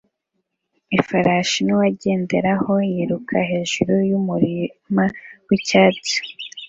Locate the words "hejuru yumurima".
3.49-5.05